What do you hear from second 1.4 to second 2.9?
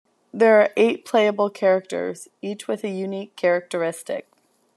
characters, each with a